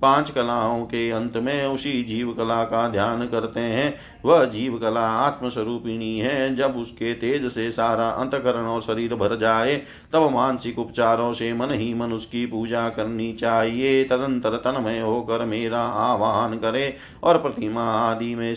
[0.01, 5.07] पाँच कलाओं के अंत में उसी जीव कला का ध्यान करते हैं। वह जीव कला
[5.07, 9.81] आत्मस्वरूपिणी है। जब उसके तेज से सारा अंतकरण और शरीर भर जाए,
[10.13, 15.81] तब मानसिक उपचारों से मन ही मन उसकी पूजा करनी चाहिए। तदंतर तनमय होकर मेरा
[15.81, 18.55] आवाहन करे और प्रतिमा आदि में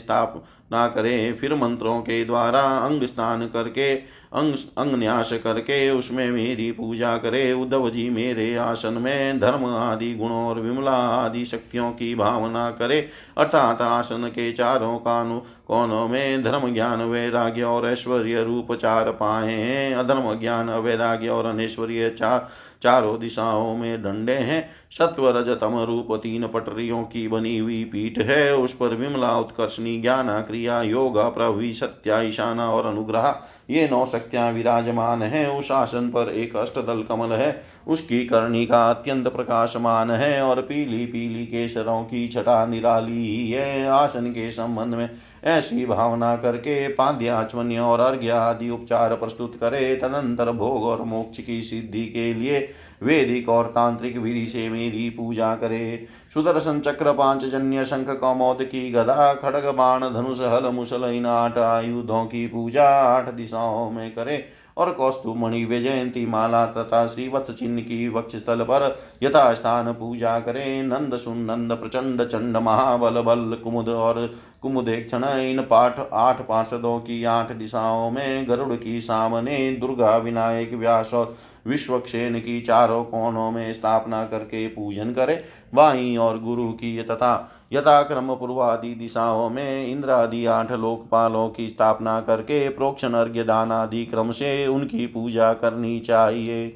[0.71, 3.95] स्थापना करे, फिर मंत्रों के द्वारा अंग स्नान करके,
[4.33, 10.15] अंग अंग न्यास करके उसमें मेरी पूजा करे। उद्धव जी मेरे आसन में धर्म आदि,
[10.15, 13.01] गुणों और विमला आदि शक्तियों की भावना करे।
[13.39, 19.93] अर्थात आसन के चारों कानों, कोनों में धर्म ज्ञान, वैराग्य और ऐश्वर्य रूप चार पाए
[19.93, 22.49] अधर्म ज्ञान, वैराग्य और अनैश्वर्य चार
[22.83, 28.19] चारों दिशाओं में डंडे हैं। सत्व रज तम रूप तीन पटरियों की बनी हुई पीठ
[28.19, 34.07] है। उस पर विमला, उत्कर्षणी ज्ञाना क्रिया योगा, प्रभु, सत्या, ईशाना और अनुग्रह, ये नौ
[34.07, 40.11] शक्तियाँ विराजमान है। उस आसन पर एक अष्टदल कमल है। उसकी करणी का अत्यंत प्रकाशमान
[40.11, 45.11] है और पीली पीली केसरों की छटा निराली है। आसन के संबंध में
[45.45, 51.63] ऐसी भावना करके पाद्याचमन्य और अर्घ्य आदि उपचार प्रस्तुत करे। तदंतर भोग और मोक्ष की
[51.63, 52.69] सिद्धि के लिए
[53.03, 58.91] वेदिक और तांत्रिक विधि से मेरी पूजा करे। सुदर्शन चक्र पाँच जन्य शंख, कौमोद की
[58.91, 64.45] गदा, खड़ग, बाण, धनुष, हल, मुसल इन आठ आयुधों की पूजा आठ दिशाओं में करे।
[64.81, 70.83] और कौस्तुमणि विजयंती माला तथा श्रीवत्स चिन्ह की वक्ष स्थल पर यथा स्थान पूजा करे।
[70.83, 74.27] नंद सुनंद प्रचंड चंड महाबल बल कुमुद और
[74.63, 81.15] कुमुदेक्षण इन पाठ आठ पार्षदों की आठ दिशाओं में गरुड़ की सामने दुर्गा विनायक व्यास
[81.15, 87.33] और विश्वक्षेन की चारों कोणों में स्थापना करके पूजन करे। वाई और गुरु की तथा
[87.73, 94.05] यथाक्रम पूर्वादि दिशाओं में इंद्र आदि आठ लोकपालों की स्थापना करके प्रोक्षण अर्घ्य दान आदि
[94.07, 96.67] क्रम से उनकी पूजा करनी चाहिए।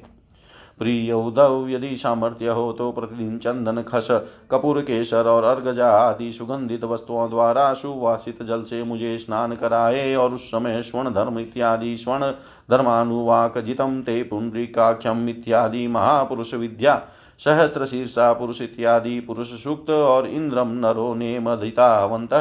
[0.79, 4.07] प्रिय उद्धव, यदि सामर्थ्य हो तो प्रतिदिन चंदन, खस,
[4.51, 10.33] कपूर, केसर और अर्गजा आदि सुगंधित वस्तुओं द्वारा सुवासित जल से मुझे स्नान कराए और
[10.33, 12.31] उस समय स्वर्ण धर्म इत्यादि, स्वर्ण
[12.69, 17.01] धर्मानुवाक, जितम ते पुंडरीकाख्यम इत्यादि महापुरुष विद्या
[17.39, 22.33] सहस्त्र शीर्षा पुरुष इत्यादि पुरुष सूक्त और इंद्रम नरो नेमधितावंत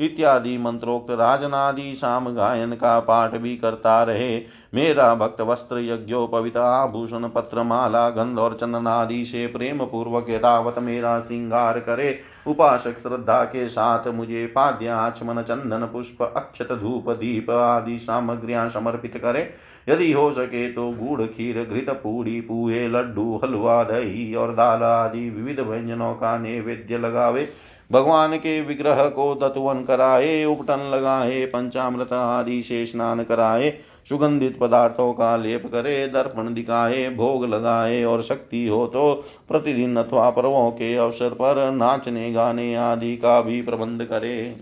[0.00, 4.38] इत्यादि मंत्रोक्त राजनादि साम गायन का पाठ भी करता रहे।
[4.74, 10.78] मेरा भक्त वस्त्र यज्ञोपवित, आभूषण पत्र माला गंध और चंदन आदि से प्रेम पूर्वक यथावत
[10.78, 17.50] मेरा श्रृंगार करे। उपासक श्रद्धा के साथ मुझे पाद्य आचमन चंदन, पुष्प, अक्षत, धूप, दीप
[17.50, 19.50] आदि सामग्रियाँ समर्पित करे।
[19.88, 25.30] यदि हो सके तो गुड़ खीर, घृत पूड़ी, पूहे, लड्डू, हलवा, दही और दाल आदि
[25.30, 27.48] विविध व्यंजनों का नैवेद्य लगावे।
[27.90, 33.70] भगवान के विग्रह को दत्वन कराए, उपटन लगाए, पंचामृत आदि से स्नान कराए,
[34.08, 39.12] सुगंधित पदार्थों का लेप करे, दर्पण दिखाए, भोग लगाए और शक्ति हो तो
[39.48, 44.56] प्रतिदिन अथवा पर्वों के अवसर पर नाचने, गाने आदि का भी प्रबंध करे।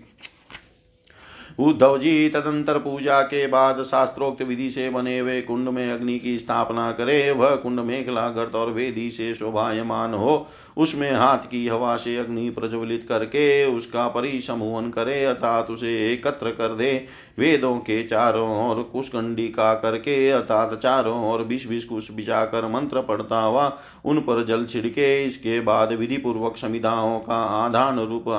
[1.59, 6.37] उद्धव जी तदंतर पूजा के बाद शास्त्रोक्त विधि से बने हुए कुंड में अग्नि की
[6.37, 10.47] स्थापना करे, वह कुंड मेखला गर्त और वेदी से शोभायमान हो।
[10.79, 16.75] उसमें हाथ की हवा से अग्नि प्रज्वलित करके उसका परिसमूहन करे, अर्थात उसे एकत्र कर
[16.75, 16.91] दे।
[17.39, 23.41] वेदों के चारों ओर कुशकंडिका करके, अर्थात चारों ओर बीस बीस कुश बिछाकर मंत्र पढ़ता
[23.41, 23.71] हुआ
[24.05, 28.29] उन पर जल छिड़के, इसके बाद विधि पूर्वक समिधाओं का आधान रूप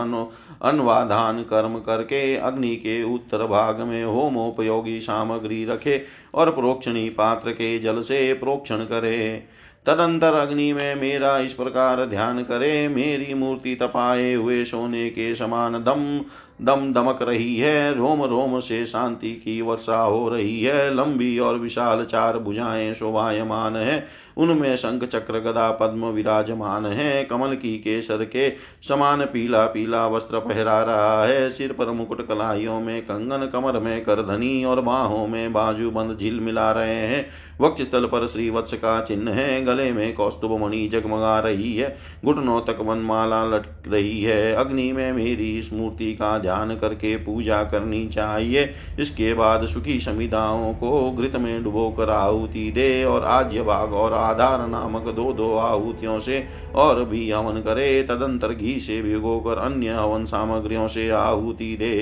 [0.62, 6.03] अनुवाधान कर्म करके अग्नि के उत्तर भाग में होमोपयोगी सामग्री रखे
[6.34, 9.43] और प्रोक्षणी पात्र के जल से प्रोक्षण करे।
[9.91, 15.72] तदंतर अग्नि में मेरा इस प्रकार ध्यान करे। मेरी मूर्ति तपाए हुए सोने के समान
[15.72, 16.24] दम
[16.61, 21.59] दम दमक रही है, रोम रोम से शांति की वर्षा हो रही है, लंबी और
[21.59, 24.07] विशाल चार भुजाएँ शोभायमान है,
[24.37, 28.53] उनमें शंख चक्र गदा पद्म विराजमान है, कमल की केसर के
[28.89, 34.05] समान पीला पीला वस्त्र पहरा रहा है, सिर पर मुकुट कलाइयों में कंगन, कमर में
[34.05, 37.27] करधनी और बाहों में बाजू बंद झील मिला रहे हैं
[37.61, 42.61] वक्ष स्थल पर श्रीवत्स का चिन्ह है, गले में कौस्तुभ मणि जगमगा रही है, घुटनों
[42.61, 48.07] तक वनमाला लटक रही है, अग्नि में मेरी इस मूर्ति का ध्यान करके पूजा करनी
[48.09, 53.92] चाहिए। इसके बाद सुखी समिदाओं को घृत में डुबो कर आहुति दे और आज्य भाग
[53.94, 56.44] और आधार नामक दो दो आहुतियों से
[56.74, 61.94] और भी हवन करे। तदंतर घी से भिगो कर अन्य हवन सामग्रियों से आहुति दे।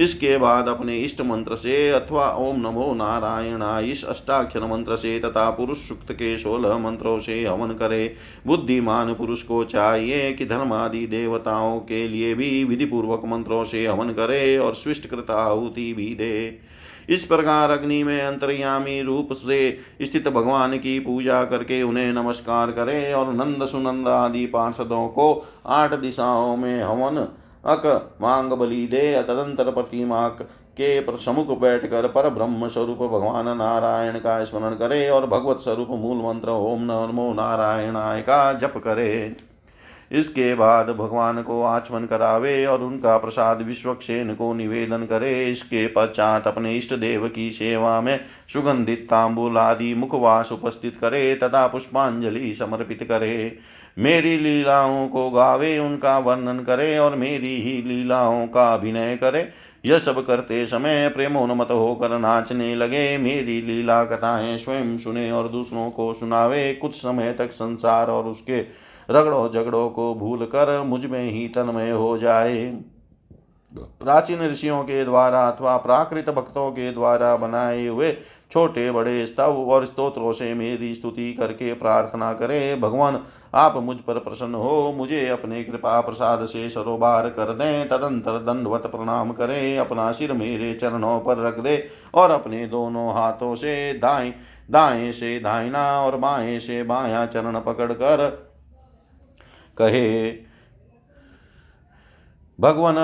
[0.00, 5.48] इसके बाद अपने इष्ट मंत्र से अथवा ओम नमो नारायण इस अष्टाक्षर मंत्र से तथा
[5.50, 8.14] पुरुष सुक्त के सोलह मंत्रों से हवन करे।
[8.46, 14.10] बुद्धिमान पुरुष को चाहिए कि धर्मादि देवताओं के लिए भी विधि पूर्वक मंत्रों से हवन
[14.10, 16.58] करे और स्विष्ट कृता आहुति भी दे।
[17.08, 23.12] इस प्रकार अग्नि में अंतर्यामी रूप से स्थित भगवान की पूजा करके उन्हें नमस्कार करे
[23.12, 25.32] और नंद सुनंद आदि पार्षदों को
[25.66, 27.26] आठ दिशाओं में हवन
[27.64, 34.42] अक मांग बलि दे तदंतर प्रतिमा के समुख बैठकर पर ब्रह्म स्वरूप भगवान नारायण का
[34.44, 39.36] स्मरण करे और भगवत स्वरूप मूल मंत्र ओम नमो नारायणाय का जप करे।
[40.12, 46.46] इसके बाद भगवान को आचमन करावे और उनका प्रसाद विश्वक्षेन को निवेदन करे। इसके पश्चात
[46.46, 48.20] अपने इष्ट देव की सेवा में
[48.52, 53.58] सुगंधित तांबुल आदि मुखवास उपस्थित करे तथा पुष्पांजलि समर्पित करे।
[53.98, 59.48] मेरी लीलाओं को गावे, उनका वर्णन करे और मेरी ही लीलाओं का अभिनय करे।
[59.86, 65.90] यह सब करते समय प्रेमोन्मत होकर नाचने लगे। मेरी लीला कथाएँ स्वयं सुने और दूसरों
[65.90, 71.48] को सुनावे। कुछ समय तक संसार और उसके रगड़ों झगड़ों को भूल कर मुझमें ही
[71.48, 72.78] तन्मय हो जाए।
[73.74, 78.16] प्राचीन ऋषियों के द्वारा अथवा प्राकृत भक्तों के द्वारा बनाए हुए
[78.50, 83.24] छोटे बड़े स्तव और स्तोत्रों से मेरी स्तुति करके प्रार्थना करे। भगवान,
[83.54, 88.86] आप मुझ पर प्रसन्न हो। मुझे अपने कृपा प्रसाद से सरोबार कर दें। तदंतर दंडवत
[88.86, 94.34] प्रणाम करें। अपना सिर मेरे चरणों पर रख दे और अपने दोनों हाथों से दाएँ
[94.70, 98.28] दाएँ से दाहिना और बाएँ से बायां चरण पकड़ कर
[99.76, 100.30] कहे,
[102.58, 102.96] भगवान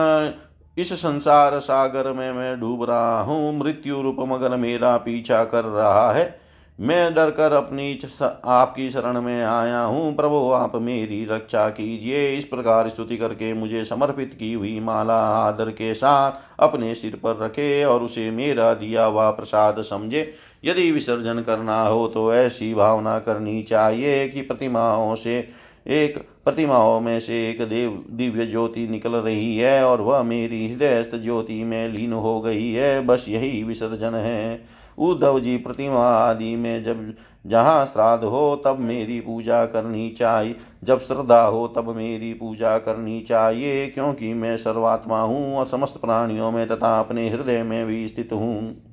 [0.76, 6.10] इस संसार सागर में मैं डूब रहा हूँ, मृत्यु रूप मगर मेरा पीछा कर रहा
[6.12, 6.46] है।
[6.78, 7.98] मैं डर कर अपनी
[8.44, 13.84] आपकी शरण में आया हूँ। प्रभु, आप मेरी रक्षा कीजिए। इस प्रकार स्तुति करके मुझे
[13.84, 19.04] समर्पित की हुई माला आदर के साथ अपने सिर पर रखे और उसे मेरा दिया
[19.04, 20.32] हुआ प्रसाद समझे।
[20.64, 25.38] यदि विसर्जन करना हो तो ऐसी भावना करनी चाहिए कि प्रतिमाओं से
[25.86, 31.16] एक प्रतिमाओं में से एक देव, दिव्य ज्योति निकल रही है और वह मेरी हृदयस्थ
[31.16, 34.64] ज्योति में लीन हो गई है। बस यही विसर्जन है।
[34.98, 37.14] उद्धव जी, प्रतिमा आदि में जब
[37.46, 43.20] जहाँ श्राद्ध हो, तब मेरी पूजा करनी चाहिए। जब श्रद्धा हो, तब मेरी पूजा करनी
[43.20, 48.32] चाहिए, क्योंकि मैं सर्वात्मा हूँ और समस्त प्राणियों में तथा अपने हृदय में भी स्थित
[48.32, 48.85] हूँ।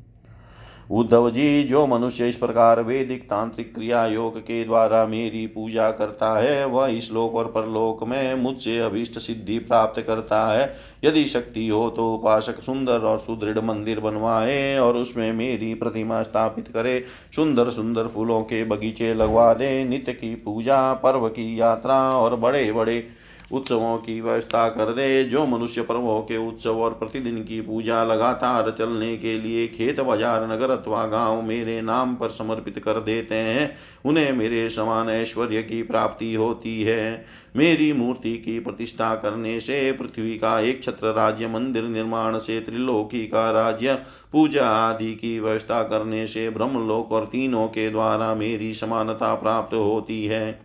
[0.93, 6.31] उद्धव जी जो मनुष्य इस प्रकार वेदिक तांत्रिक क्रिया योग के द्वारा मेरी पूजा करता
[6.39, 11.67] है, वह इस लोक और परलोक में मुझसे अभीष्ट सिद्धि प्राप्त करता है। यदि शक्ति
[11.67, 17.03] हो तो उपासक सुंदर और सुदृढ़ मंदिर बनवाए और उसमें मेरी प्रतिमा स्थापित करे।
[17.35, 22.71] सुंदर सुंदर फूलों के बगीचे लगवा दे। नित्य की पूजा, पर्व की यात्रा और बड़े
[22.71, 23.03] बड़े
[23.51, 28.69] उत्सवों की व्यवस्था कर दे। जो मनुष्य पर्वों के उत्सव और प्रतिदिन की पूजा लगातार
[28.71, 33.75] चलने के लिए खेत, बाज़ार, नगर अथवा गाँव मेरे नाम पर समर्पित कर देते हैं,
[34.05, 37.25] उन्हें मेरे समान ऐश्वर्य की प्राप्ति होती है।
[37.55, 43.25] मेरी मूर्ति की प्रतिष्ठा करने से पृथ्वी का एक छत्र राज्य, मंदिर निर्माण से त्रिलोकी
[43.27, 43.93] का राज्य,
[44.31, 50.25] पूजा आदि की व्यवस्था करने से ब्रह्मलोक और तीनों के द्वारा मेरी समानता प्राप्त होती
[50.25, 50.62] है।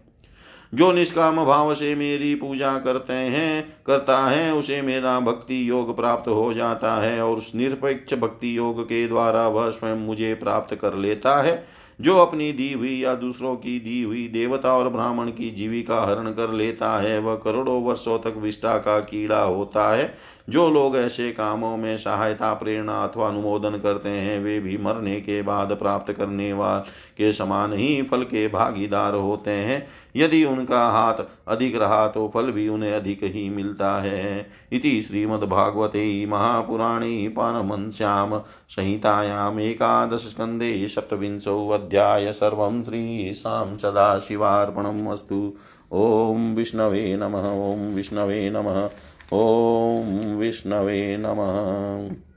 [0.74, 6.28] जो निष्काम भाव से मेरी पूजा करते हैं, करता है, उसे मेरा भक्ति योग प्राप्त
[6.28, 10.94] हो जाता है और उस निरपेक्ष भक्ति योग के द्वारा वह स्वयं मुझे प्राप्त कर
[10.94, 11.66] लेता है।
[12.00, 16.26] जो अपनी दी हुई या दूसरों की दी हुई देवता और ब्राह्मण की जीविका हरण
[16.26, 20.14] कर लेता है, वह करोड़ों वर्षों तक विष्टा का कीड़ा होता है।
[20.48, 25.42] जो लोग ऐसे कामों में सहायता, प्रेरणा अथवा अनुमोदन करते हैं, वे भी मरने के
[25.42, 31.14] बाद प्राप्त करने वाले के समान ही फल के भागीदार होते हैं। यदि उनका हाथ
[31.48, 40.88] अधिक रहा तो फल भी उन्हें अधिक ही मिलता है। इति श्रीमद्भागवते महापुराणे पारमश्याम संहितायाम्
[40.88, 45.54] सप्तविंशोऽध्याय सर्वं श्रीशां सदाशिवार्पणम् अस्तु।
[45.92, 48.90] ॐ विष्णवे नमः, ॐ विष्णवे नमः।
[49.32, 52.27] ॐ विष्णवे नमः